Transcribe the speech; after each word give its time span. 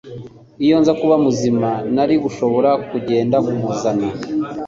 Iyo 0.63 0.75
nza 0.81 0.93
kuba 0.99 1.15
muzima, 1.25 1.69
narigushobora 1.95 2.71
kugenda 2.89 3.37
kumuzana 3.45 4.07